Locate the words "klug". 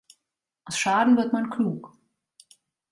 1.51-1.93